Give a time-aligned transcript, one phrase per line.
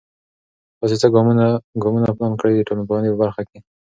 [0.79, 1.07] تاسې څه
[1.81, 3.59] ګامونه پلان کړئ د ټولنپوهنې په برخه کې؟